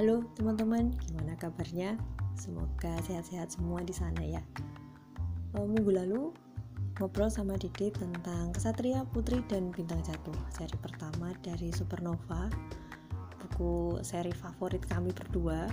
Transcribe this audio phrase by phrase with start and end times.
[0.00, 1.92] Halo teman-teman, gimana kabarnya?
[2.32, 4.40] Semoga sehat-sehat semua di sana ya.
[5.52, 6.32] Minggu lalu
[6.96, 12.48] ngobrol sama Didi tentang Kesatria Putri dan Bintang Jatuh, seri pertama dari Supernova,
[13.44, 15.68] buku seri favorit kami berdua.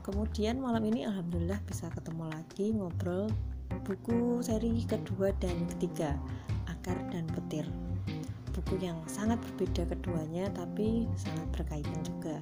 [0.00, 3.28] Kemudian malam ini alhamdulillah bisa ketemu lagi ngobrol
[3.84, 6.16] buku seri kedua dan ketiga,
[6.64, 7.68] Akar dan Petir.
[8.56, 12.40] Buku yang sangat berbeda keduanya tapi sangat berkaitan juga.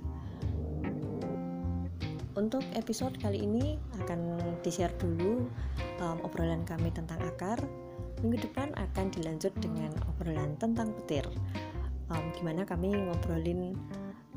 [2.32, 5.44] Untuk episode kali ini akan di-share dulu
[6.00, 7.60] um, obrolan kami tentang akar.
[8.24, 11.28] Minggu depan akan dilanjut dengan obrolan tentang petir.
[12.08, 13.76] Um, gimana kami ngobrolin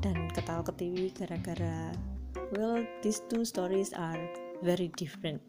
[0.04, 1.92] dan ketawa-ketiwi gara-gara
[2.52, 4.20] well these two stories are
[4.60, 5.40] very different.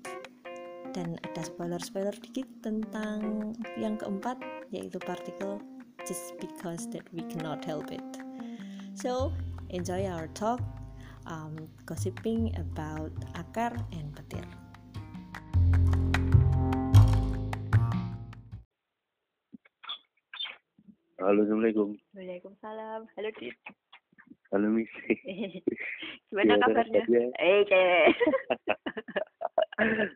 [0.95, 4.39] Dan ada spoiler-spoiler dikit tentang yang keempat
[4.71, 5.59] yaitu partikel
[6.07, 8.07] just because that we cannot help it.
[8.95, 9.35] So,
[9.67, 10.63] enjoy our talk
[11.27, 14.43] um, gossiping about akar and petir.
[21.17, 21.97] Halo, Assalamualaikum.
[22.15, 23.01] Waalaikumsalam.
[23.17, 23.57] Halo, Dit.
[24.53, 24.87] Halo, Miss.
[26.31, 27.01] Gimana Gimana kabarnya?
[27.03, 27.23] kabarnya?
[27.41, 28.05] Eh, cewek.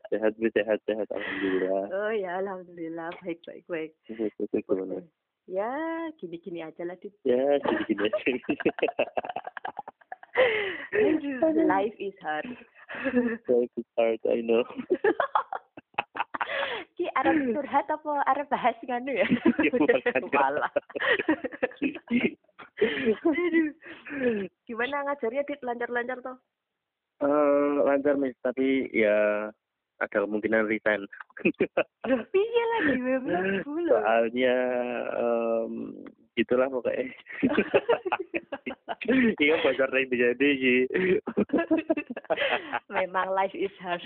[0.14, 0.54] sehat, Miss.
[0.56, 1.08] Sehat, sehat.
[1.10, 1.84] Alhamdulillah.
[1.92, 3.10] oh ya, alhamdulillah.
[3.26, 3.92] Baik, baik, baik.
[4.08, 5.04] Sehat, sehat, gimana?
[5.50, 5.74] Ya,
[6.22, 7.12] gini-gini aja lah, Dit.
[7.28, 8.32] Ya, gini-gini aja.
[11.72, 12.48] Life is hard.
[13.52, 14.64] Life is hard, I know.
[16.98, 19.28] Ki arep curhat apa arep bahas nganu ya?
[19.64, 19.72] Ya.
[20.32, 20.72] Malah.
[23.32, 23.72] Aduh.
[24.68, 25.62] Gimana ngajarnya, Dit?
[25.64, 26.38] Lancar-lancar toh?
[27.22, 28.36] Eh, lancar, Miss.
[28.42, 29.48] Tapi ya
[30.02, 31.06] ada kemungkinan resign.
[32.34, 32.98] Piye lagi.
[33.62, 34.56] Soalnya
[35.14, 35.74] em,
[36.38, 37.12] gitulah pokoknya.
[39.42, 40.80] Iya, bocor yang jadi sih.
[42.96, 44.02] Memang life is hard.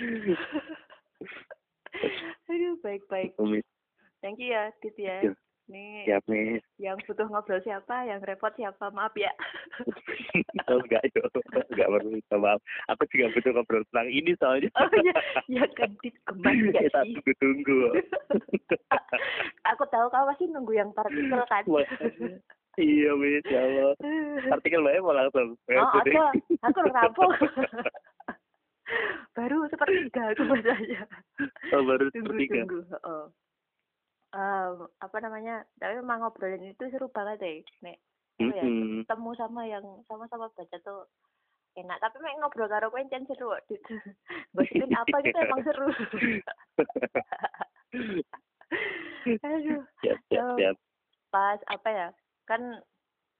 [2.50, 3.36] Aduh, baik-baik.
[3.44, 3.64] Miss,
[4.24, 5.36] Thank you ya, Dit ya.
[5.66, 5.74] Ya.
[5.74, 6.62] Nih, siap, Miss.
[6.78, 9.34] yang butuh ngobrol siapa, yang repot siapa, maaf ya.
[10.70, 11.22] oh enggak yo
[11.70, 15.14] enggak perlu minta maaf aku juga butuh ngobrol tentang ini soalnya oh ya,
[15.58, 15.64] ya
[16.02, 17.14] Dit gemas gak kita sih?
[17.14, 17.80] tunggu tunggu
[19.74, 21.62] Aku tahu kamu pasti nunggu yang partikel kan.
[22.78, 23.94] iya wis ya Allah
[24.54, 26.30] artikel bae mau langsung Oh, ada.
[26.62, 27.30] Aku rampung.
[29.34, 31.02] Baru sepertiga aku bacanya.
[31.74, 32.78] oh, baru Tunggu, sepertiga tunggu.
[33.02, 33.26] Oh.
[34.34, 35.62] Em, apa namanya?
[35.78, 37.56] Tapi memang ngobrolin itu seru banget deh.
[37.84, 37.96] Nek,
[38.42, 38.64] apa ya?
[39.06, 41.06] Ketemu sama yang sama-sama baca tuh
[41.76, 43.84] enak tapi mek ngobrol karo kowe encen seru kok Dit.
[44.56, 45.88] gosipin apa gitu emang seru
[49.44, 50.76] aduh siap siap siap
[51.28, 52.08] pas apa ya
[52.48, 52.80] kan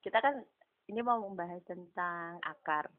[0.04, 0.44] kita kan
[0.92, 2.92] ini mau membahas tentang akar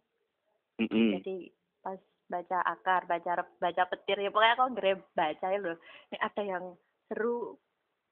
[0.82, 1.22] Mm-mm.
[1.22, 1.54] jadi
[1.86, 5.78] pas baca akar baca baca petir ya pokoknya aku ngere baca ya loh
[6.12, 6.66] ini ada yang
[7.08, 7.56] seru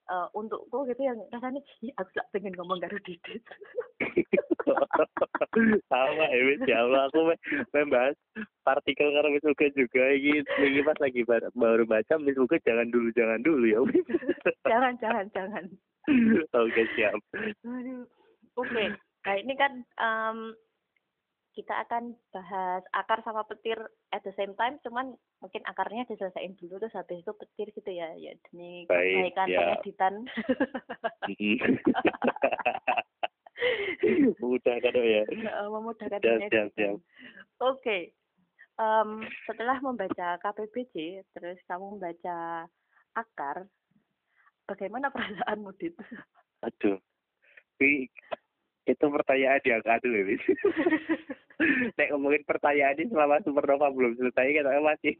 [0.06, 3.42] eh, untukku gitu yang rasanya Ih, aku gak pengen ngomong karo Didit.
[5.88, 7.40] Sama ya wis ya Allah aku me-
[7.72, 8.16] membahas
[8.60, 12.92] partikel karo Miss Uga juga ini ini pas lagi ba- baru baca Miss Uga jangan
[12.92, 13.80] dulu jangan dulu ya
[14.70, 15.64] jangan jangan jangan.
[16.52, 17.16] Oke siap.
[17.64, 18.04] Aduh.
[18.56, 18.84] Oke,
[19.24, 20.38] nah ini kan em,
[21.56, 23.80] kita akan bahas akar sama petir
[24.12, 28.12] at the same time, cuman mungkin akarnya diselesaikan dulu terus habis itu petir gitu ya,
[28.20, 29.58] ya demi Baik, kebaikan ya.
[29.80, 30.14] pengeditan.
[31.32, 31.56] Mm-mm.
[34.60, 35.24] Udah kan ya.
[35.72, 36.68] Memudahkan Siap, pengeditan.
[36.68, 36.96] siap, siap.
[37.56, 38.12] Oke,
[38.76, 42.68] Em, setelah membaca KPBC, terus kamu membaca
[43.16, 43.64] akar,
[44.68, 45.96] bagaimana perasaanmu dit?
[46.60, 47.00] Aduh.
[48.86, 50.42] Itu pertanyaan yang aduh Wis.
[51.96, 55.16] Nek ngomongin pertanyaan ini selama Supernova belum selesai kan masih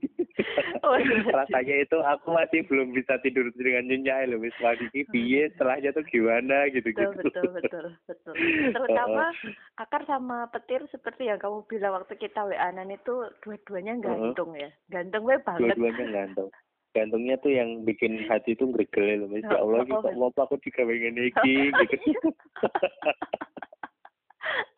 [0.85, 1.33] Oh, iya.
[1.33, 4.55] rasanya itu aku masih belum bisa tidur dengan nyenyak loh Wis.
[4.61, 7.11] Ini piye setelahnya tuh gimana gitu gitu.
[7.19, 8.35] betul betul betul betul
[8.71, 9.33] terutama
[9.81, 15.25] akar sama petir seperti yang kamu bilang waktu kita wa-an itu dua-duanya gantung ya gantung
[15.27, 16.51] banget Dua-duanya gantung.
[16.97, 19.45] Gantungnya tuh yang bikin hati tuh gregel loh Wis.
[19.45, 22.29] Ya Allah, Oh, kok oh, mau apa aku dikawinin iki gitu.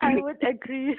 [0.01, 0.91] I would agree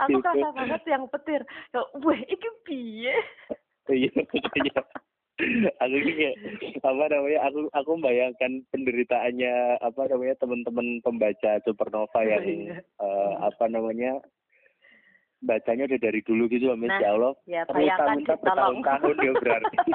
[0.00, 0.22] aku Gitu.
[0.22, 3.12] kerasa banget yang petir ya weh iki piye
[3.88, 4.12] Iya,
[4.54, 4.80] iya.
[5.80, 6.34] Aku ini kayak
[6.82, 7.38] apa namanya?
[7.48, 12.84] Aku aku membayangkan penderitaannya apa namanya teman-teman pembaca Supernova yang Iya.
[12.84, 14.20] eh, apa namanya
[15.38, 16.90] bacanya udah dari dulu gitu loh, Miss.
[16.90, 17.32] Nah, ya Allah.
[17.46, 17.62] ya
[18.14, 19.76] minta bertahun-tahun ya berarti.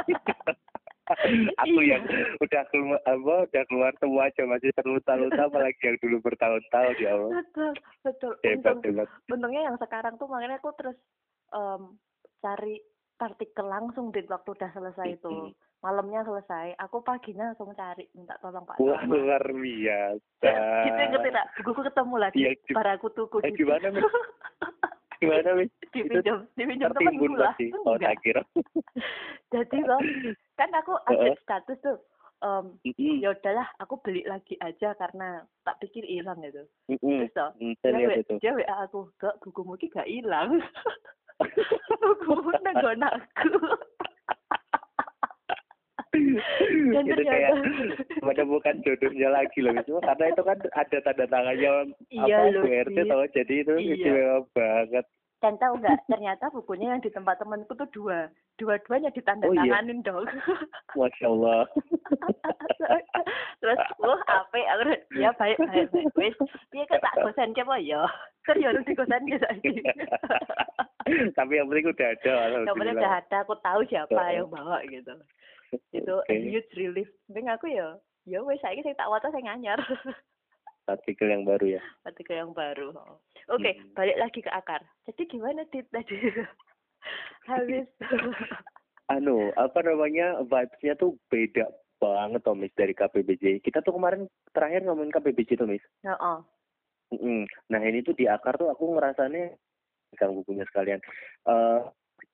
[1.59, 1.99] aku Iya.
[1.99, 2.03] yang
[2.39, 7.43] udah keluar apa udah keluar semua aja masih terluta-luta apalagi yang dulu bertahun-tahun ya Allah
[7.43, 7.71] betul
[8.07, 10.95] betul hebat untung hebat untungnya yang sekarang tuh makanya aku terus
[11.51, 11.99] em,
[12.39, 12.79] cari
[13.19, 15.51] partikel langsung di waktu udah selesai itu
[15.83, 20.51] malamnya selesai aku paginya langsung cari minta tolong pak wah luar biasa
[20.87, 23.67] gitu ngerti tak bukuku ketemu lagi di- para aku tuku eh, gitu.
[23.67, 23.91] gimana?
[25.23, 25.71] gimana Mis?
[25.95, 27.55] dipinjam dipinjam temen tertimbun lah.
[27.87, 28.43] oh tak kira
[29.55, 30.01] jadi loh
[30.59, 31.97] kan aku update status tuh
[32.43, 36.67] Mm-mm, ya udahlah aku beli lagi aja karena tak pikir hilang gitu.
[36.91, 37.23] Mm-mm.
[37.23, 40.59] terus toh Hmm, dia, WA aku gak bukumu ki gak hilang?
[42.03, 43.47] Bukumu nanggon aku
[46.93, 51.71] dan itu kayak ternyata menemukan jodohnya lagi loh Cuma karena itu kan ada tanda tangannya
[52.13, 53.23] Iya apa loh, BRT tau.
[53.33, 53.93] Jadi itu Iya.
[53.97, 55.05] istimewa banget.
[55.41, 58.29] Dan tahu nggak ternyata bukunya yang di tempat temanku tuh dua.
[58.61, 59.65] Dua-duanya ditanda Oh, iya.
[59.65, 60.29] tanganin dong.
[60.93, 61.65] Masya Allah.
[63.57, 66.13] Terus wah apa aku ya baik baik baik.
[66.13, 66.35] Wis
[66.69, 68.05] dia tak gosen apa ya?
[68.45, 69.71] Terus ya harus digosen ke saiki.
[71.33, 75.11] Tapi yang penting udah ada yang penting udah ada aku tahu siapa yang bawa gitu
[75.91, 76.29] itu Oke.
[76.29, 77.09] a huge relief.
[77.29, 79.79] Penting aku ya ya wes saya saya tak waca saya nganyar
[80.93, 81.81] artikel yang baru ya?
[82.03, 82.91] Artikel yang baru
[83.51, 83.91] oke Hmm.
[83.95, 84.79] balik lagi ke akar.
[85.07, 86.15] Jadi gimana dit tadi?
[87.51, 87.87] Habis.
[89.13, 91.67] Anu apa namanya vibes-nya tuh beda
[91.99, 95.83] banget tuh Miss dari KPBJ kita tuh kemarin terakhir ngomongin KPBJ tuh Miss.
[96.03, 96.43] Ya oh
[97.11, 97.45] Mm-mm.
[97.69, 99.53] Nah ini tuh di akar tuh aku ngerasanya
[100.15, 100.97] pegang bukunya sekalian.
[101.45, 101.79] eh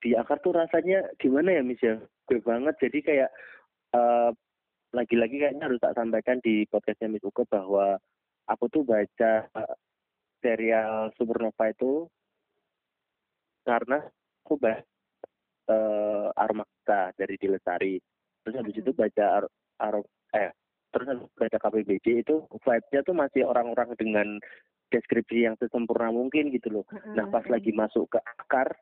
[0.00, 2.00] di akar tuh rasanya gimana ya Miss ya?
[2.26, 2.74] Gue banget.
[2.80, 3.30] Jadi kayak
[3.94, 4.30] eh
[4.90, 7.94] lagi-lagi kayaknya harus tak sampaikan di podcastnya Miss Uke bahwa
[8.50, 9.74] aku tuh baca eh,
[10.42, 12.10] serial Supernova itu
[13.62, 14.02] karena
[14.42, 14.82] aku baca
[15.70, 17.94] eh Armakta dari Dilestari.
[18.42, 19.44] Terus habis itu baca Ar,
[19.78, 20.50] Ar- eh
[20.90, 24.26] terus habis baca KPBJ itu vibe-nya tuh masih orang-orang dengan
[24.90, 26.84] deskripsi yang sesempurna mungkin gitu loh.
[27.14, 28.74] Nah pas lagi masuk ke akar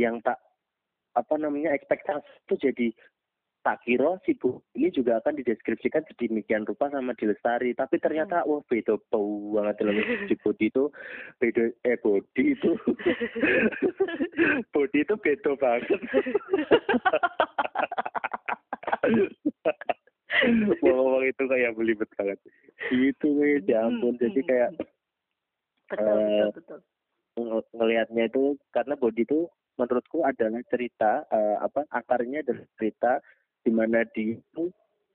[0.00, 0.40] yang tak
[1.12, 2.88] apa namanya ekspektasi itu jadi
[3.60, 7.76] tak kira si bu ini juga akan dideskripsikan sedemikian rupa sama di lestari.
[7.76, 9.92] Tapi ternyata wah beda bau banget loh
[10.24, 10.84] di body itu.
[11.36, 12.72] Beda eh body itu.
[14.72, 16.00] Body itu beda banget.
[20.80, 22.38] Ngomong itu kayak belibet banget.
[22.88, 24.16] Gitu wes ya ampun.
[24.16, 24.70] jadi kayak
[25.90, 26.50] betul Eh, betul.
[26.56, 26.78] betul
[27.40, 33.12] ng- ngelihatnya itu karena body itu menurutku adalah cerita eh, apa akarnya adalah cerita
[33.64, 34.68] di mana dia itu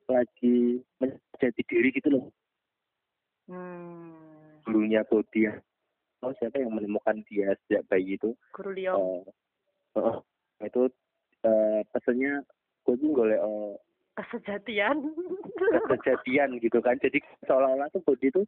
[0.09, 2.25] lagi menjadi diri gitu loh.
[3.45, 4.17] Hmm.
[4.65, 5.61] dulunya body yang
[6.25, 8.33] oh siapa yang menemukan dia sejak bayi itu?
[8.57, 9.21] Guru Liong
[10.01, 10.17] eh,
[10.65, 10.89] eh, itu
[11.45, 12.41] eh, pesannya
[12.89, 13.73] gue tuh golek eh,
[14.17, 15.13] kesejatian.
[15.93, 16.97] kejadian gitu kan.
[16.97, 18.41] Jadi seolah-olah tuh body itu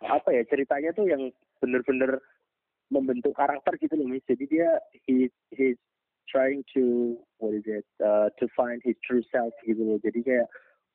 [0.00, 1.28] apa ya ceritanya tuh yang
[1.60, 2.18] bener-bener
[2.90, 4.26] membentuk karakter gitu loh Miss.
[4.26, 4.68] jadi dia
[5.06, 5.78] he he's
[6.26, 10.48] trying to what is it uh, to find his true self gitu loh jadi kayak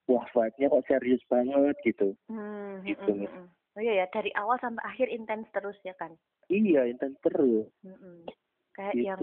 [0.05, 3.31] wah vibe-nya kok serius banget gitu Hmm, Gitu, mm, Miss.
[3.31, 3.47] mm, mm.
[3.75, 6.15] Oh iya ya, dari awal sampai akhir intens terus ya kan.
[6.47, 8.23] iya intens terus Mm-mm.
[8.71, 9.03] Kayak Gitu.
[9.03, 9.21] yang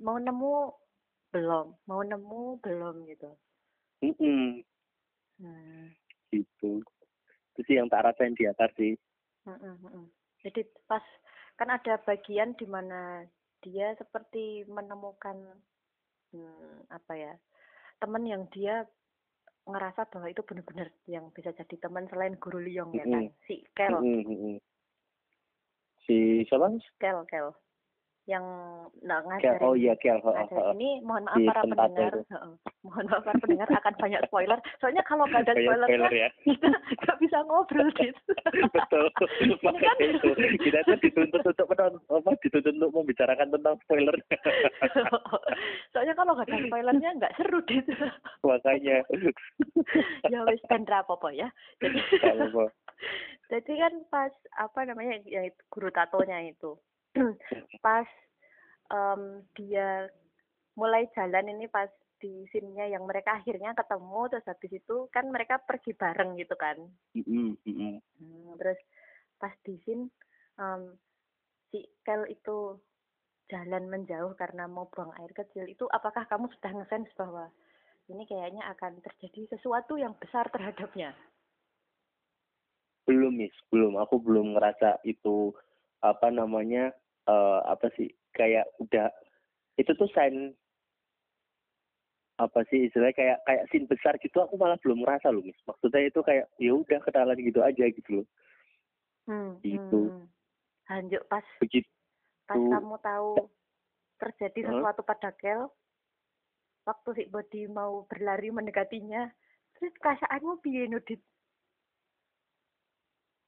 [0.00, 0.72] mau nemu
[1.32, 3.30] belum, mau nemu belum gitu.
[4.00, 4.60] Mm-mm,
[5.36, 5.90] Hmm.
[6.30, 6.80] gitu
[7.52, 8.94] itu sih yang tak rasain di atas sih
[9.44, 10.06] mm-mm, mm-mm.
[10.40, 11.02] Jadi pas
[11.62, 13.22] kan ada bagian di mana
[13.62, 15.38] dia seperti menemukan
[16.34, 17.32] hmm, apa ya
[18.02, 18.82] teman yang dia
[19.70, 23.30] ngerasa bahwa itu benar-benar yang bisa jadi teman selain guru Liong ya kan?
[23.46, 23.94] Si Kel.
[26.02, 26.66] Si siapa?
[26.98, 27.54] Kel Kel
[28.30, 28.46] yang
[29.02, 30.70] nggak ngajarin oh iya Kel oh, oh, oh.
[30.78, 32.38] ini mohon maaf Di para pendengar, itu.
[32.86, 34.58] Mohon maaf para pendengar akan banyak spoiler.
[34.78, 36.66] Soalnya kalau nggak ada spoilernya spoiler ya kita
[37.02, 38.32] nggak bisa ngobrol gitu.
[38.70, 39.06] betul
[39.66, 40.28] makanya itu
[40.62, 44.16] kita tuh dituntut untuk menonton apa dituntut untuk membicarakan tentang spoiler
[45.92, 47.90] Soalnya kalau nggak ada spoilernya nggak seru gitu.
[48.46, 49.02] makanya
[50.30, 51.48] ya wis ben apa ya.
[51.82, 51.98] Jadi,
[53.50, 56.78] jadi kan pas apa namanya ya guru tatonya itu
[57.84, 58.08] pas
[58.92, 60.08] em, dia
[60.76, 61.88] mulai jalan ini pas
[62.22, 66.78] di scene-nya yang mereka akhirnya ketemu terus habis itu kan mereka pergi bareng gitu kan.
[67.18, 67.94] Mm-mm, mm-mm.
[67.98, 68.78] Hmm, terus
[69.42, 70.06] pas di scene
[70.56, 70.94] em,
[71.74, 72.78] si Kel itu
[73.50, 77.52] jalan menjauh karena mau buang air kecil itu apakah kamu sudah ngesense bahwa
[78.08, 81.12] ini kayaknya akan terjadi sesuatu yang besar terhadapnya?
[83.04, 83.54] Belum miss.
[83.68, 83.98] Belum.
[83.98, 85.50] Aku belum ngerasa itu
[86.02, 89.06] apa namanya eh apa sih kayak udah
[89.78, 90.50] itu tuh sign
[92.40, 96.10] apa sih istilahnya kayak kayak scene besar gitu aku malah belum merasa loh mis maksudnya
[96.10, 98.26] itu kayak ya udah kenalan gitu aja gitu loh
[99.22, 100.10] Hmm, Gitu.
[100.10, 100.26] hmm.
[100.90, 101.86] Lanjut pas begitu
[102.50, 103.46] pas kamu tahu
[104.18, 105.70] terjadi sesuatu pada Kel
[106.82, 109.30] waktu si Body mau berlari mendekatinya
[109.78, 111.22] terus perasaanmu piye Nudit?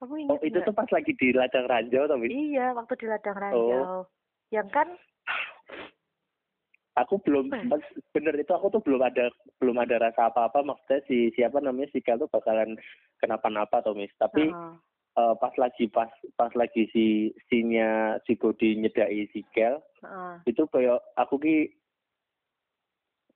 [0.04, 0.68] Kamu ingat oh itu nggak?
[0.68, 3.12] tuh pas lagi di ladang ranjau mis Iya, waktu di Oh.
[3.16, 4.04] ladang ranjau.
[4.52, 4.88] Yang kan
[7.00, 9.32] aku belum pas- bener itu aku tuh belum ada
[9.64, 12.76] belum ada rasa apa-apa maksudnya si siapa namanya si Kel tuh bakalan
[13.16, 14.72] kenapa-napa mis tapi Heeh.
[15.16, 17.04] eh, pas lagi pas pas lagi si
[17.48, 20.34] sinya si Bodi nyedai si Kel Heeh.
[20.44, 21.56] itu kayak aku ki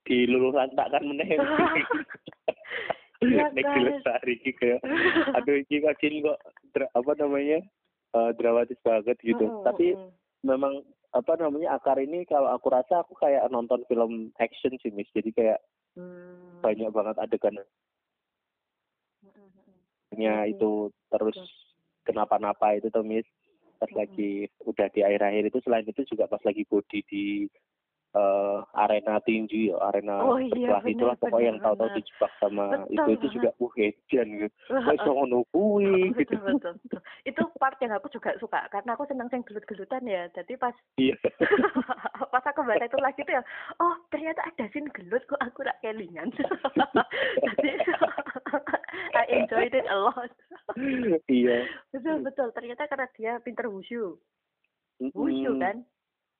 [0.05, 1.41] diluluh lantakkan meneh Iya,
[2.45, 2.57] nek
[3.19, 3.51] kan?
[3.51, 4.79] dilestari ki kayak
[5.35, 6.39] aduh iki kacin kok
[6.95, 7.59] apa namanya
[8.15, 9.95] eh, dramatis banget gitu tapi
[10.41, 15.09] memang apa namanya akar ini kalau aku rasa aku kayak nonton film action sih mis
[15.11, 15.59] jadi kayak
[15.97, 16.61] Hmm.
[16.61, 17.65] banyak banget adegannya
[19.25, 20.45] Mm-mm, mm-mm.
[20.45, 20.53] Oke.
[20.53, 20.71] itu
[21.09, 21.37] terus
[22.05, 23.25] kenapa-napa itu tuh mis
[23.81, 23.99] pas Mm-mm.
[23.99, 24.31] lagi
[24.63, 27.23] udah di akhir-akhir itu selain itu juga pas lagi body di
[28.15, 32.65] eh, arena tinju ya arena Oh iya, setelah itulah pokoknya yang benar, tahu-tahu dijebak sama
[32.69, 37.01] Betul itu itu juga wah edan gitu wah iso ngono kuwi gitu betul, betul, betul.
[37.27, 40.25] Itu part yang aku juga suka karena aku senang yang gelut-gelutan ya.
[40.33, 41.15] Jadi pas iya
[42.33, 43.43] pas aku baca itu lagi tuh ya,
[43.81, 46.29] oh ternyata ada scene gelut kok aku tak kelingan.
[47.45, 47.71] Jadi
[49.19, 50.31] I enjoyed it a lot.
[51.29, 52.47] iya betul betul.
[52.53, 54.17] Ternyata karena dia pinter wushu,
[55.13, 55.83] wushu kan?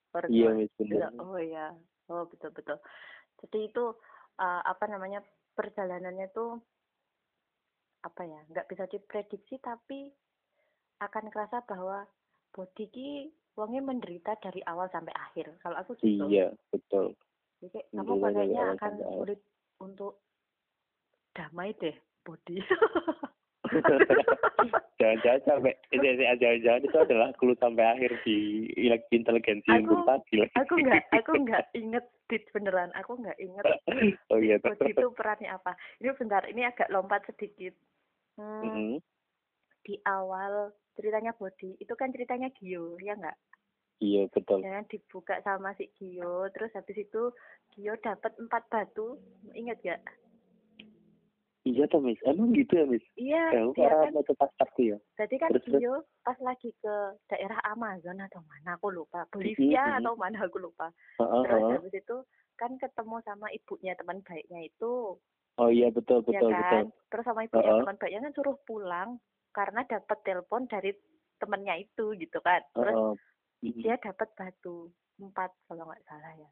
[0.10, 1.74] Baru iya Iya, Oh iya,
[2.10, 2.78] oh betul betul.
[3.40, 3.86] Jadi itu
[4.42, 5.22] uh, apa namanya
[5.54, 6.60] perjalanannya tuh
[8.04, 8.40] apa ya?
[8.50, 10.10] Nggak bisa diprediksi tapi
[11.00, 12.04] akan kerasa bahwa
[12.52, 13.10] body ki
[13.56, 15.52] wongnya menderita dari awal sampai akhir.
[15.64, 16.26] Kalau aku gitu.
[16.32, 17.16] iya betul
[17.60, 19.40] Jadi kamu kayaknya akan sulit
[19.84, 20.24] untuk
[21.36, 22.60] damai deh body.
[25.00, 28.68] jangan-jangan sampai jangan-jangan itu adalah clue sampai akhir di
[29.14, 32.92] inteligensi Aku- yang tadi aku nggak aku nggak inget dit beneran.
[33.00, 33.66] Aku nggak inget
[34.32, 35.74] oh iya itu perannya apa.
[36.02, 37.74] Ini bentar, ini agak lompat sedikit.
[38.40, 38.92] Hmm, Mm-mm.
[39.84, 43.36] di awal ceritanya body itu kan ceritanya Gio ya nggak
[44.00, 47.36] iya betul ya dibuka sama si Gio terus habis itu
[47.76, 49.20] Gio dapat empat batu
[49.52, 50.00] ingat gak
[51.70, 54.98] iya tuh mis emang gitu ya mis iya ya dia karena kan mau pas ya
[55.20, 55.82] jadi kan Terus, terus?
[55.84, 56.96] Gio pas lagi ke
[57.30, 59.98] daerah Amazon atau mana aku lupa Bolivia Mhm, mhm.
[60.02, 60.88] atau mana aku lupa
[61.22, 61.74] Heeh, terus heeh.
[61.78, 62.18] habis itu
[62.58, 64.94] kan ketemu sama ibunya teman baiknya itu
[65.60, 66.84] oh iya betul ya betul kan betul
[67.14, 67.80] terus sama ibunya Heeh.
[67.86, 69.10] teman baiknya kan suruh pulang
[69.54, 70.92] karena dapat telepon dari
[71.40, 73.14] temennya itu gitu kan terus Heeh.
[73.60, 73.82] Mhm.
[73.84, 74.88] dia dapat batu
[75.20, 76.50] empat kalau nggak salah ya.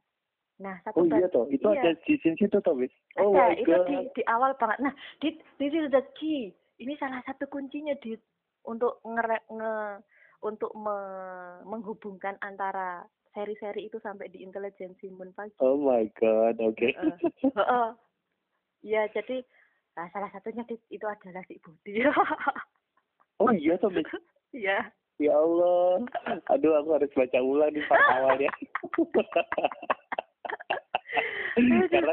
[0.58, 3.30] Nah oh satu iya batu tuh itu iya, ada di sini situ tuh mis oh
[3.30, 4.78] ada my itu god di di awal banget.
[4.82, 5.30] Nah di
[5.62, 6.50] this is the key.
[6.78, 8.18] Ini salah satu kuncinya di
[8.66, 9.74] untuk ngere, nge
[10.46, 13.02] untuk me- menghubungkan antara
[13.34, 15.54] seri-seri itu sampai di intelijensi Moon pagi.
[15.62, 17.18] oh my god oke Heeh.
[17.54, 17.90] Heeh.
[18.86, 19.42] Ya jadi
[19.98, 22.02] nah, salah satunya di- itu adalah si Budi.
[23.42, 24.10] oh iya mis
[24.54, 24.90] Iya.
[25.18, 26.02] ya Allah
[26.50, 29.34] aduh aku harus baca ulang part awalnya karena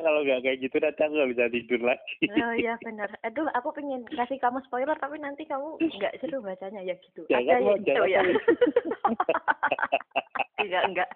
[0.04, 3.08] kalau nggak kayak gitu nanti aku nggak bisa tidur lagi Oh iya benar.
[3.24, 7.24] Aduh, aku pengen kasih kamu spoiler tapi nanti kamu nggak seru bacanya ya gitu.
[7.26, 8.20] Jangan, Ada ya gitu ya.
[10.60, 11.10] Enggak enggak.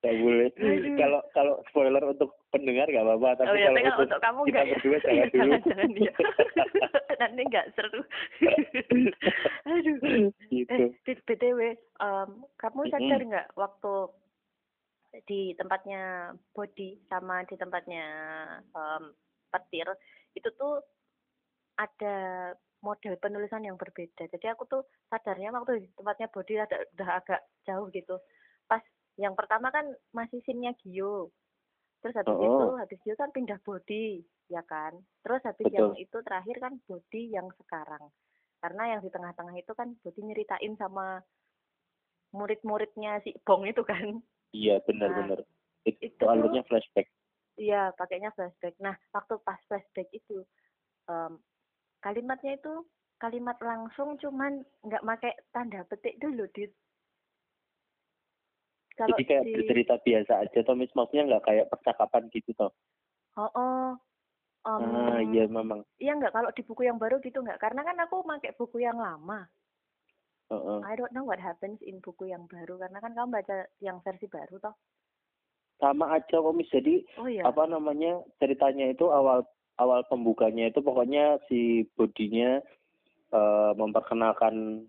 [0.00, 0.48] nggak boleh
[0.96, 4.48] kalau kalau spoiler untuk pendengar nggak apa-apa tapi oh ya, kalau untuk, untuk kamu kita
[4.48, 4.72] enggak ya.
[4.72, 6.12] berdua jangan dulu jangan ya.
[7.20, 8.00] nanti enggak seru.
[9.68, 9.96] Aduh.
[10.48, 10.72] gitu
[11.04, 13.92] Eh, BTW, em, kamu sadar nggak waktu
[15.26, 18.04] di tempatnya body sama di tempatnya
[18.74, 19.02] em,
[19.48, 19.88] petir
[20.36, 20.78] itu tuh
[21.78, 22.16] ada
[22.82, 24.30] model penulisan yang berbeda.
[24.30, 28.18] Jadi aku tuh sadarnya waktu di tempatnya body ada udah agak jauh gitu.
[28.70, 28.82] Pas
[29.18, 31.34] yang pertama kan masih sinnya Gio.
[31.98, 32.46] Terus habis Oh.
[32.46, 34.94] itu habis Gio kan pindah body, ya kan?
[35.26, 35.74] Terus habis Betul.
[35.74, 38.04] yang itu terakhir kan body yang sekarang.
[38.62, 41.22] Karena yang di tengah-tengah itu kan body nyeritain sama
[42.30, 44.22] murid-muridnya si Bong itu kan.
[44.52, 45.38] Iya Nah, benar-benar
[45.84, 47.08] itu, itu alurnya flashback.
[47.58, 48.78] Iya, pakainya flashback.
[48.78, 50.46] Nah, waktu pas flashback itu
[51.10, 51.42] em,
[51.98, 52.86] kalimatnya itu
[53.18, 56.70] kalimat langsung cuman nggak pakai tanda petik dulu di
[58.94, 62.70] kalau jadi kayak di bercerita biasa aja toh mis maksudnya nggak kayak percakapan gitu toh?
[63.38, 63.88] Oh, oh
[64.66, 65.82] em, ah iya memang.
[65.98, 66.30] iya nggak?
[66.34, 67.58] Kalau di buku yang baru gitu nggak?
[67.58, 69.46] Karena kan aku pakai buku yang lama
[70.48, 70.78] Heeh.
[70.80, 74.24] I don't know what happens in buku yang baru karena kan kamu baca yang versi
[74.28, 74.74] baru toh
[75.78, 77.46] sama aja kok Miss jadi Oh iya.
[77.46, 79.46] apa namanya ceritanya itu awal
[79.78, 82.58] awal pembukanya itu pokoknya si bodinya
[83.30, 84.88] eh, memperkenalkan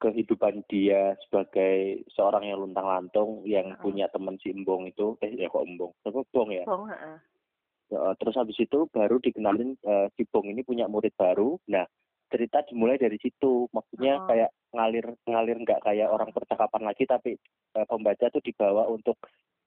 [0.00, 3.82] kehidupan dia sebagai seorang yang luntang lantung yang Heeh.
[3.84, 6.88] punya teman si Embong itu eh ya kok Embong apa Bong ya Bong.
[7.90, 11.84] Eh, terus habis itu baru dikenalin eh, si Bong ini punya murid baru nah
[12.30, 14.26] cerita dimulai dari situ maksudnya Oh.
[14.26, 17.34] kayak ngalir ngalir nggak kayak orang percakapan lagi tapi
[17.70, 19.18] eh, pembaca tuh dibawa untuk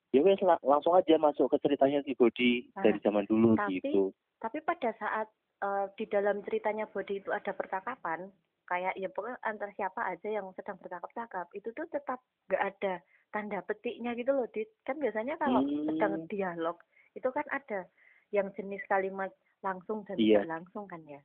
[0.09, 3.77] ya wes la- langsung aja masuk ke ceritanya si Bodi Ah, dari zaman dulu tapi-
[3.77, 5.27] gitu Tapi pada saat
[5.59, 8.27] eh, di dalam ceritanya Body itu ada percakapan,
[8.65, 12.93] kayak ya pokoknya antar siapa aja yang sedang bercakap-cakap, itu tuh tetap nggak ada
[13.29, 14.67] tanda petiknya gitu loh, Dit.
[14.83, 15.87] Kan biasanya kalau Hmm.
[15.87, 16.75] sedang dialog
[17.13, 17.87] itu kan ada
[18.29, 20.43] yang jenis kalimat langsung dan Iya.
[20.43, 21.23] tidak langsung kan ya.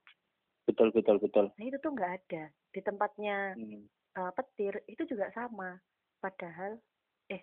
[0.68, 3.88] Betul betul betul Nah itu tuh nggak ada di tempatnya Hmm.
[4.18, 5.80] eh, petir itu juga sama.
[6.20, 6.76] Padahal
[7.32, 7.40] eh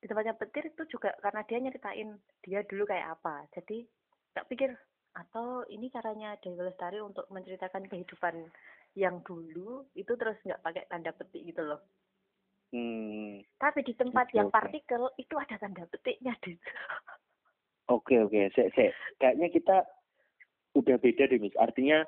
[0.00, 3.44] di tempatnya petir itu juga karena dia nyeritain dia dulu kayak apa.
[3.52, 3.84] Jadi
[4.32, 4.72] tak pikir
[5.12, 8.48] atau ini caranya Dewi Lestari untuk menceritakan kehidupan
[8.96, 11.80] yang dulu itu terus nggak pakai tanda petik gitu loh.
[12.72, 13.44] Hmm.
[13.60, 16.56] Tapi di tempat Oke, yang partikel itu ada tanda petiknya Dit.
[17.92, 18.96] Oke oke, Sek, sek.
[19.20, 19.76] kayaknya kita
[20.72, 21.52] udah beda deh, Miss.
[21.60, 22.00] Artinya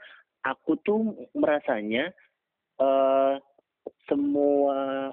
[0.45, 2.13] aku tuh merasanya
[2.79, 3.35] eh
[4.09, 5.11] semua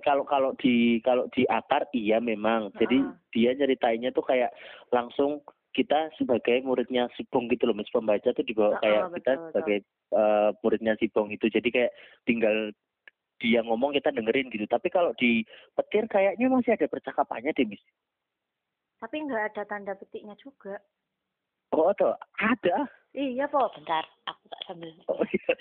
[0.00, 2.72] kalau kalau di kalau di akar iya memang.
[2.80, 3.14] Jadi Heeh.
[3.34, 4.54] dia ceritainnya tuh kayak
[4.88, 7.92] langsung kita sebagai muridnya si Bong gitu loh, Miss.
[7.92, 9.78] Pembaca tuh dibawa kayak kita betul, sebagai
[10.12, 11.48] eh, muridnya si Bong itu.
[11.48, 11.92] Jadi kayak
[12.24, 12.72] tinggal
[13.40, 14.64] dia ngomong kita dengerin gitu.
[14.68, 15.42] Tapi kalau di
[15.74, 17.82] petir kayaknya masih ada percakapannya deh, Miss.
[19.02, 20.78] Tapi nggak ada tanda petiknya juga.
[21.72, 22.20] Oh, ada.
[22.38, 22.86] Ada.
[23.12, 23.68] Iya, Po.
[23.76, 24.92] Bentar, aku sambil.
[25.08, 25.52] Oh, iya.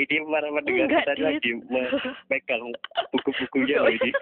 [0.00, 1.50] ini para pendengar Enggak, kita lagi
[2.28, 2.64] megang
[3.12, 4.10] buku-bukunya ini.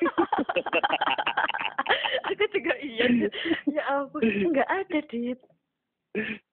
[2.29, 3.07] aku juga iya.
[3.71, 5.41] Ya ampun, nggak ada, Dit.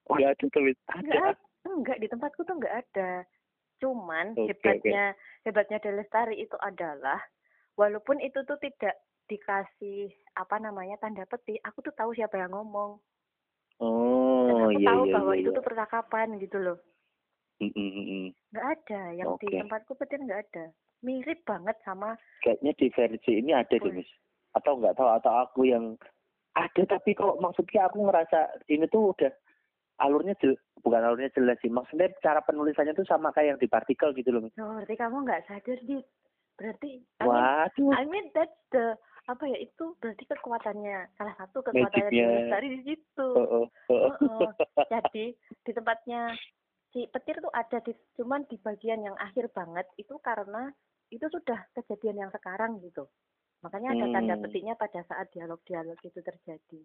[0.10, 0.44] Enggak ada.
[0.46, 1.36] Enggak, Ada.
[1.66, 3.26] enggak di tempatku tuh enggak ada.
[3.84, 5.12] Cuman Oke, hebatnya
[5.44, 7.20] hebatnya Delestari itu adalah
[7.76, 13.02] walaupun itu tuh tidak dikasih apa namanya tanda petik, aku tuh tahu siapa yang ngomong.
[14.46, 15.42] Dan Oh, aku iya tahu iya bahwa iya.
[15.42, 15.58] itu iya.
[15.58, 16.78] tuh percakapan gitu loh.
[17.64, 18.28] Mm, mm, mm, mm.
[18.52, 19.58] Enggak ada, yang di Oke.
[19.64, 20.66] tempatku petir enggak ada.
[21.04, 23.94] Mirip banget sama Kayaknya di versi ini ada deh.
[23.94, 24.10] Miss.
[24.54, 25.96] Atau enggak tahu atau aku yang
[26.56, 29.32] ada tapi kok maksudnya aku ngerasa ini tuh udah
[30.00, 31.72] alurnya jel, bukan alurnya jelas sih.
[31.72, 35.44] Maksudnya cara penulisannya tuh sama kayak yang di partikel gitu loh, oh, berarti kamu enggak
[35.48, 36.06] sadar, Dit.
[36.56, 37.92] Berarti I mean, Waduh.
[37.92, 42.14] I mean that's the apa ya itu berarti kekuatannya salah satu kekuatannya.
[42.14, 43.30] Delestari di situ.
[43.34, 44.50] Oh, oh, oh.
[44.86, 46.30] Jadi di tempatnya
[46.94, 50.70] si petir tuh ada di cuman di bagian yang akhir banget itu karena
[51.10, 53.10] itu sudah kejadian yang sekarang gitu.
[53.66, 54.44] Makanya ada tanda Hmm.
[54.46, 56.82] petiknya pada saat dialog-dialog itu terjadi.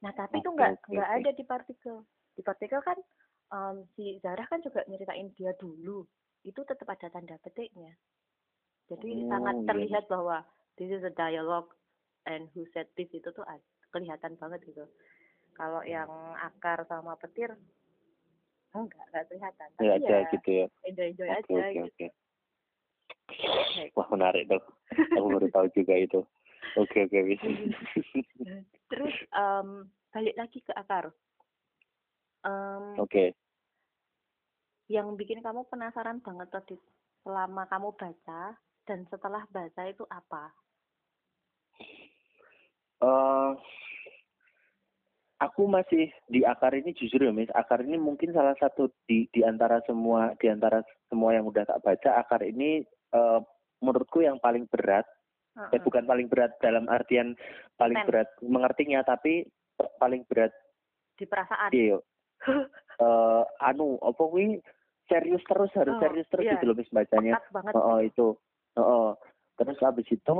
[0.00, 2.08] Nah tapi itu nggak nggak ada di partikel.
[2.34, 2.96] Di partikel kan
[3.52, 6.08] em, si Zara kan juga nyeritain dia dulu.
[6.40, 7.92] Itu tetap ada tanda petiknya.
[8.88, 9.66] Jadi Oh, sangat iya.
[9.68, 10.44] terlihat bahwa
[10.76, 11.70] this is a dialogue
[12.26, 13.44] and who said this itu tuh
[13.92, 14.84] kelihatan banget gitu.
[15.54, 16.10] Kalau yang
[16.42, 17.54] akar sama petir
[18.74, 19.68] enggak enggak kelihatan.
[19.78, 20.66] Tapi Ya ya gitu ya.
[20.82, 21.86] enjoy enjoy Oke aja oke gitu.
[21.86, 22.06] oke.
[23.78, 23.90] Baik.
[23.94, 24.62] Wah menarik tuh.
[25.14, 26.20] Aku baru tahu juga itu.
[26.74, 27.42] Oke oke Miss.
[28.90, 31.14] Terus em, balik lagi ke akar.
[32.44, 33.32] Em, Oke.
[34.90, 36.76] yang bikin kamu penasaran banget tadi
[37.24, 38.52] selama kamu baca
[38.84, 40.52] dan setelah baca itu apa?
[43.04, 43.50] Eh,
[45.44, 47.52] aku masih di akar ini jujur ya Miss.
[47.52, 50.80] Akar ini mungkin salah satu di di antara semua di antara
[51.12, 52.80] semua yang udah tak baca akar ini
[53.12, 53.40] eh,
[53.84, 55.04] menurutku yang paling berat.
[55.54, 55.82] Eh, Heeh.
[55.86, 57.36] bukan paling berat dalam artian
[57.78, 58.06] paling Ten.
[58.10, 59.46] berat mengertinya tapi
[60.02, 60.50] paling berat
[61.14, 61.70] Di perasaan.
[61.70, 61.98] iya
[63.04, 64.58] eh anu apa kuwi
[65.06, 66.58] serius terus harus Oh, serius terus iya.
[66.58, 67.38] gitu loh Miss bacanya.
[67.54, 67.72] Banget.
[67.78, 68.34] Oh, itu.
[68.74, 69.14] Oh,
[69.54, 70.36] terus habis itu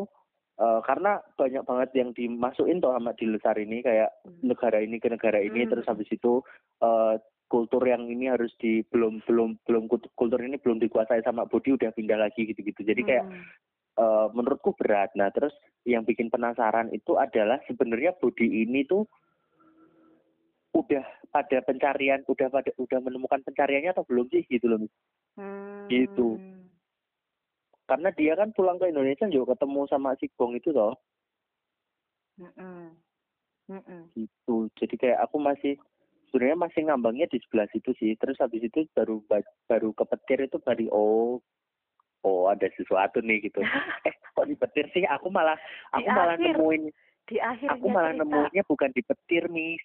[0.55, 4.41] eh, karena banyak banget yang dimasukin tuh sama di Lesar ini kayak Hmm.
[4.43, 5.71] negara ini ke negara ini Hmm.
[5.75, 6.43] terus habis itu
[6.83, 7.15] eh,
[7.49, 9.85] kultur yang ini harus di belum belum belum
[10.17, 12.83] kultur ini belum dikuasai sama Budi udah pindah lagi gitu-gitu.
[12.83, 13.45] Jadi kayak Hmm.
[13.95, 15.15] eh, menurutku berat.
[15.15, 15.55] Nah, terus
[15.87, 19.07] yang bikin penasaran itu adalah sebenarnya Budi ini tuh
[20.75, 24.83] udah pada pencarian, udah pada udah menemukan pencariannya atau belum sih gitu loh.
[25.39, 25.87] Hmm.
[25.87, 26.43] gitu.
[27.85, 30.97] Karena dia kan pulang ke Indonesia juga ketemu sama si Bong itu toh.
[32.35, 32.91] Mm-mm.
[33.65, 34.03] Mm-mm.
[34.13, 35.79] gitu jadi kayak aku masih
[36.29, 40.45] sebenarnya masih ngambangnya di sebelah situ sih terus habis itu baru ba- baru ke petir
[40.45, 41.41] itu baru oh
[42.21, 43.63] oh ada sesuatu nih gitu
[44.09, 46.53] eh kok di petir sih aku malah Di aku malah akhir.
[46.53, 46.83] nemuin
[47.25, 48.21] Di akhirnya aku malah cerita.
[48.21, 49.85] nemuinnya bukan di petir miss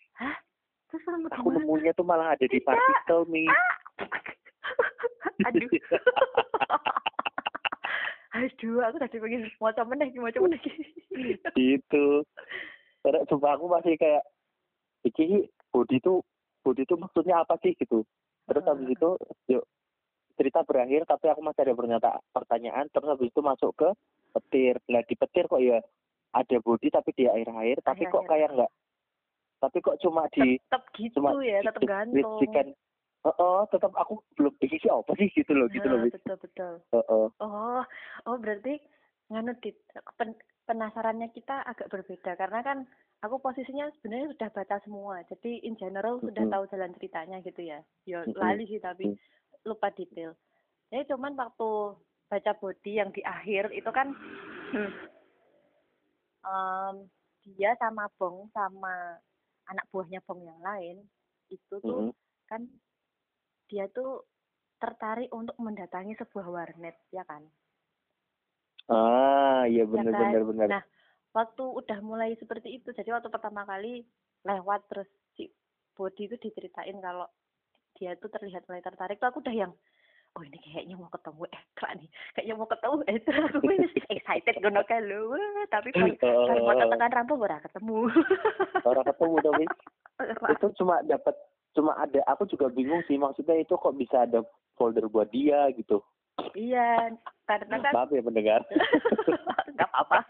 [0.89, 3.53] Terus kamu aku nemunya tuh malah ada di partikel miss
[5.47, 5.69] Aduh.
[8.79, 10.61] Aduh, aku tadi pengen mau coba meneh, mau coba meneh.
[11.59, 12.23] gitu
[13.03, 14.23] karena coba aku masih kayak
[15.03, 16.23] iki body itu
[16.63, 18.07] body itu maksudnya apa sih gitu
[18.47, 18.75] terus Ah.
[18.75, 19.09] habis itu
[19.51, 19.63] yuk
[20.35, 23.89] cerita berakhir tapi aku masih ada pernyataan pertanyaan terus habis itu masuk ke
[24.35, 25.79] petir nah di petir kok ya
[26.31, 28.71] ada body tapi di air air tapi kok kayak enggak
[29.59, 32.39] tapi kok cuma di Tetap gitu cuma ya, tetap gantung.
[33.25, 36.15] Oh, oh tetap aku belum sih apa sih gitu loh gitu Nah, loh Miss.
[36.15, 36.73] betul betul.
[36.95, 37.27] Oh, oh.
[37.39, 37.81] Oh,
[38.27, 38.79] oh berarti
[39.31, 39.75] nganu dit
[40.17, 42.77] pen- penasarannya kita agak berbeda karena kan
[43.21, 45.15] aku posisinya sebenarnya sudah baca semua.
[45.27, 46.53] Jadi in general sudah Mm-mm.
[46.53, 47.79] tahu jalan ceritanya gitu ya.
[48.07, 48.37] Ya Mm-mm.
[48.37, 49.17] lali sih tapi Mm.
[49.67, 50.35] lupa detail.
[50.89, 51.69] Jadi cuman waktu
[52.29, 54.13] baca body yang di akhir itu kan
[56.45, 56.95] em,
[57.57, 59.17] dia sama Bong sama
[59.67, 61.01] anak buahnya Bong yang lain
[61.49, 62.13] itu tuh Mm-mm.
[62.47, 62.61] kan
[63.69, 64.25] dia tuh
[64.81, 67.45] tertarik untuk mendatangi sebuah warnet ya kan
[68.89, 70.21] ah iya benar kan?
[70.33, 70.83] benar benar Nah,
[71.37, 74.01] waktu udah mulai seperti itu jadi waktu pertama kali
[74.43, 75.45] lewat terus si
[75.93, 77.29] body itu diceritain kalau
[77.99, 79.73] dia tuh terlihat mulai tertarik tuh aku udah yang
[80.37, 84.81] oh ini kayaknya mau ketemu Ekra nih kayaknya mau ketemu terus aku wis excited gono
[84.85, 85.37] kalau
[85.69, 86.13] tapi pas
[86.61, 88.09] mau tekan rampo ora ketemu
[88.85, 89.37] orang ketemu.
[90.39, 90.53] Ora.
[90.55, 91.35] itu cuma dapat
[91.77, 94.41] cuma ada aku juga bingung sih maksudnya itu kok bisa ada
[94.79, 96.01] folder buat dia gitu.
[96.55, 97.13] Iya
[97.45, 98.61] karena kan maaf ya pendengar.
[99.75, 100.19] Nggak apa-apa.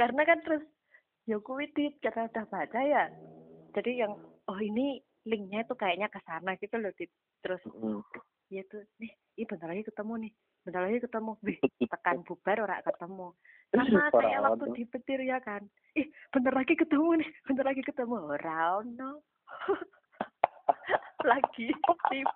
[0.00, 0.64] Karena kan terus
[1.28, 3.06] ya kuwi Dit, karena udah baca ya.
[3.76, 7.12] Jadi yang oh ini linknya tuh kayaknya ke sana gitu loh Dit.
[7.40, 8.04] terus Mm.
[8.52, 9.08] ya tuh nih
[9.40, 10.32] ih bentar lagi ketemu nih
[10.64, 11.32] bentar lagi ketemu.
[11.40, 13.32] Wih, tekan bubar ora ketemu
[13.70, 15.62] sama kayak waktu di petir ya kan?
[15.94, 18.16] Ih bentar lagi ketemu nih bentar lagi ketemu.
[18.18, 19.10] Ora ono
[21.30, 21.68] lagi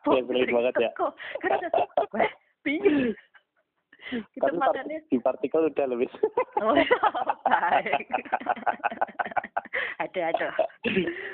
[0.07, 0.91] Nyebelin banget ya.
[2.13, 2.31] wah
[2.63, 3.15] bingung.
[4.05, 6.13] Kita tapi makannya di partikel udah lebih.
[6.61, 6.77] Oh,
[7.49, 8.05] baik.
[9.97, 10.49] ada ada.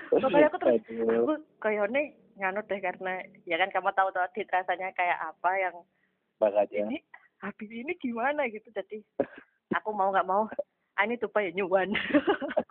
[0.06, 5.18] Pokoknya aku terus aku kayaknya nganut deh karena ya kan kamu tahu tuh rasanya kayak
[5.18, 5.74] apa yang
[6.38, 6.98] makanya ini
[7.42, 8.70] habis ini gimana gitu.
[8.70, 9.02] Jadi
[9.74, 10.46] aku mau nggak mau.
[10.98, 11.94] Ah, ini tuh ya nyuan.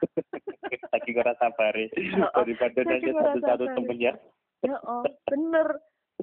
[0.93, 1.88] Lagi kurang sabar ya.
[2.35, 3.75] Daripada nanya satu-satu sabar.
[3.77, 4.13] temennya
[4.62, 4.77] ya.
[4.85, 5.67] Oh bener.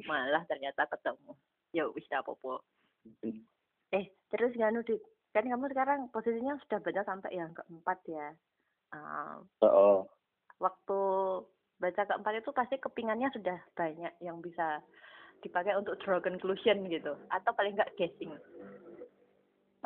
[0.07, 1.33] Malah ternyata ketemu.
[1.75, 2.63] Ya wis apa apa
[3.95, 4.99] eh terus nganu Dit
[5.31, 8.33] kan kamu sekarang posisinya sudah baca sampai yang keempat ya?
[8.91, 9.99] Ah, oh, oh.
[10.59, 11.01] waktu
[11.77, 14.81] baca keempat itu pasti kepingannya sudah banyak yang bisa
[15.45, 17.13] dipakai untuk draw conclusion gitu.
[17.29, 18.33] Atau paling enggak guessing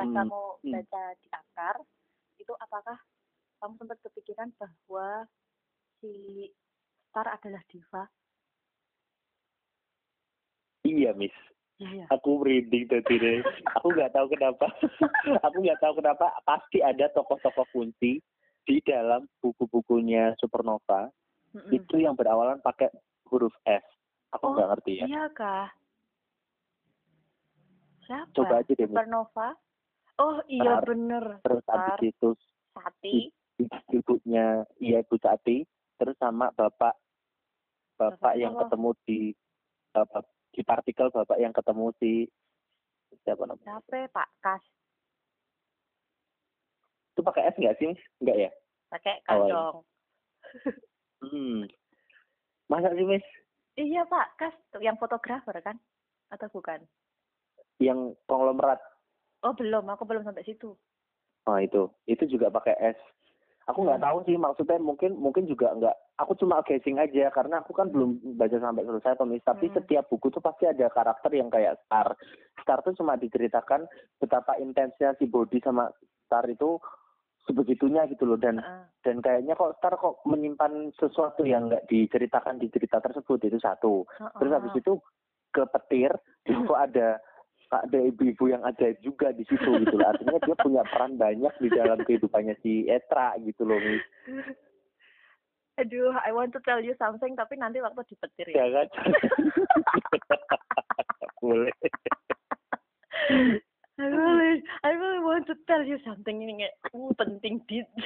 [0.01, 0.73] pas Hmm, kamu hmm.
[0.73, 1.77] baca di akar
[2.41, 2.97] itu apakah
[3.61, 5.29] kamu sempat kepikiran bahwa
[6.01, 6.49] si
[7.13, 8.09] Star adalah diva?
[10.89, 11.37] Iya miss.
[11.77, 13.45] Ya ya aku merinding tadi deh.
[13.77, 14.73] Aku nggak tahu kenapa.
[15.45, 18.25] Aku nggak tahu kenapa pasti ada tokoh-tokoh kunci
[18.65, 21.13] di dalam buku-bukunya Supernova.
[21.51, 21.75] Mm-mm.
[21.75, 22.87] itu yang berawalan pakai
[23.27, 23.83] huruf S
[24.31, 25.07] aku Oh, nggak ngerti ya.
[25.11, 25.67] iya kah?
[28.07, 28.31] Siapa?
[28.39, 28.87] Coba aja deh.
[28.87, 29.51] Supernova
[30.21, 31.41] oh iya bener.
[31.41, 32.31] terus habis itu
[32.77, 33.33] Sati.
[33.91, 35.65] ibunya iya ibu Sati
[35.97, 36.95] terus sama bapak
[37.97, 38.63] bapak Bapak yang siapa?
[38.69, 39.19] ketemu di
[39.91, 42.13] bapak di partikel bapak yang ketemu si
[43.23, 43.77] siapa namanya?
[43.77, 44.65] Siapa ya, Pak Kas?
[47.13, 47.91] Itu pakai S nggak sih
[48.23, 48.51] nggak ya?
[48.89, 49.53] Pakai Oh, iya.
[49.53, 49.77] kandong
[51.27, 51.61] hmm.
[52.71, 53.27] Masa sih Miss
[53.77, 55.77] Iya Pak, Kas yang fotografer kan?
[56.31, 56.81] Atau bukan?
[57.81, 58.77] yang konglomerat
[59.41, 60.77] Oh belum, aku belum sampai situ.
[61.49, 62.99] oh itu itu juga pakai S
[63.65, 64.07] aku nggak Hmm.
[64.07, 68.37] tahu sih maksudnya mungkin mungkin juga nggak aku cuma guessing aja karena aku kan belum
[68.37, 69.75] baca sampai selesai tapi Hmm.
[69.81, 72.13] setiap buku tuh pasti ada karakter yang kayak Star
[72.61, 73.89] Star tuh cuma diceritakan
[74.21, 75.89] betapa intensnya si Body sama
[76.29, 76.77] Star itu
[77.49, 78.85] sebegitunya gitu loh dan Heeh.
[79.01, 84.05] dan kayaknya kok Star kok menyimpan sesuatu yang nggak diceritakan di cerita tersebut itu satu
[84.37, 84.85] terus habis Heeh.
[84.85, 84.93] itu
[85.51, 86.13] ke petir
[86.45, 87.17] itu kok ada
[87.71, 91.69] ada ibu-ibu yang ada juga di situ gitu loh artinya dia punya peran banyak di
[91.71, 94.03] dalam kehidupannya si Etra gitu loh Miss.
[95.79, 98.67] Aduh, I want to tell you something tapi nanti waktu dipetir ya.
[98.67, 98.89] ya kan
[101.41, 101.73] boleh
[104.01, 107.85] I really, I really want to tell you something ini uh, penting dit.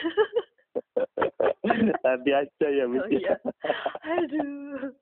[2.05, 3.03] nanti aja ya Miss.
[3.03, 3.35] Oh, iya.
[4.05, 4.93] Aduh,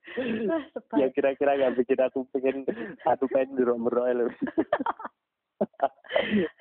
[0.99, 2.65] ya kira-kira yang bikin aku pengen
[3.03, 4.31] aku pengen berok-berok loh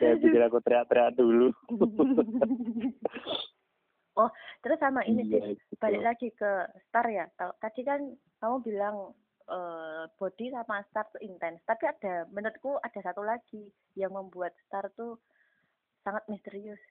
[0.02, 1.54] ya bikin aku teriak-teriak dulu
[4.22, 4.30] oh
[4.62, 5.74] terus sama ini sih Iya, gitu.
[5.82, 6.52] balik lagi ke
[6.90, 8.02] star ya tadi kan
[8.42, 9.14] kamu bilang
[9.50, 14.90] eh, body sama star tuh intens tapi ada menurutku ada satu lagi yang membuat star
[14.94, 15.18] tuh
[16.02, 16.82] sangat misterius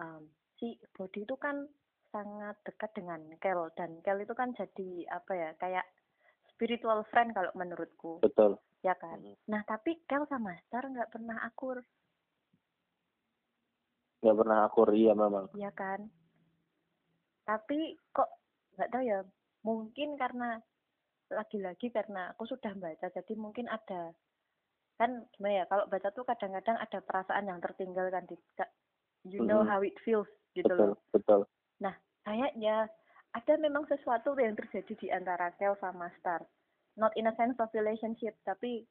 [0.00, 0.24] Em,
[0.60, 1.64] si body itu kan
[2.12, 5.86] sangat dekat dengan Kel dan Kel itu kan jadi apa ya kayak
[6.52, 8.20] spiritual friend kalau menurutku.
[8.20, 8.60] Betul.
[8.84, 9.24] Ya kan?
[9.48, 11.80] Nah tapi Kel sama Star nggak pernah akur.
[14.20, 15.48] Nggak pernah akur iya memang.
[15.56, 16.12] Ya kan?
[17.48, 18.28] Tapi kok
[18.76, 19.24] nggak tahu ya
[19.64, 20.60] mungkin karena
[21.30, 24.12] lagi-lagi karena aku sudah baca jadi mungkin ada
[25.00, 28.36] kan gimana ya kalau baca tuh kadang-kadang ada perasaan yang tertinggal kan di
[29.24, 29.68] you know Mhm.
[29.68, 30.98] how it feels gitu betul loh.
[31.14, 31.40] betul.
[32.20, 32.86] Kayaknya
[33.32, 36.44] ada memang sesuatu yang terjadi di antara Kel sama Star.
[37.00, 38.84] Not in a sense of relationship tapi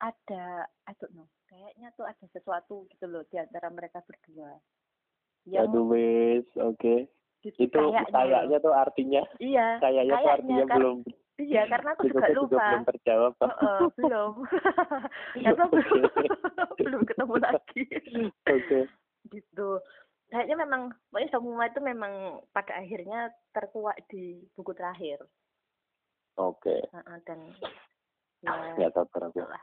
[0.00, 4.58] ada I don't know kayaknya tuh ada sesuatu gitu loh di antara mereka berdua.
[5.46, 7.06] Yang aduh wes oke.
[7.44, 8.58] gitu, itu kayaknya.
[8.58, 10.96] tuh artinya iya kayaknya tuh kayaknya, artinya kan- belum
[11.38, 12.66] iya karena aku juga juga lupa.
[12.66, 14.32] belum terjawab Heeh, belum.
[15.46, 16.10] Karena belum
[16.82, 17.84] belum ketemu lagi.
[18.50, 18.80] Oke.
[19.30, 19.68] Gitu
[20.30, 25.22] kayaknya memang pokoknya semua itu memang pada akhirnya terkuak di buku terakhir.
[26.36, 26.82] Oke.
[26.92, 27.40] Heeh, dan
[28.44, 29.62] ya aku itulah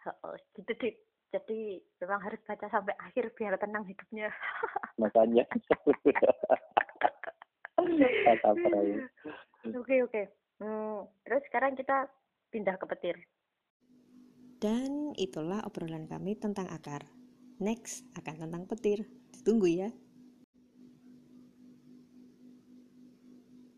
[0.00, 0.94] Heeh, gitu deh.
[1.30, 4.32] Jadi memang harus baca sampai akhir biar tenang hidupnya.
[5.00, 5.46] Makanya.
[9.70, 10.22] Oke oke.
[10.60, 12.10] Hmm, terus sekarang kita
[12.50, 13.16] pindah ke petir.
[14.60, 17.08] Dan itulah obrolan kami tentang akar.
[17.62, 19.19] Next akan tentang petir.
[19.32, 19.92] Ditunggu ya.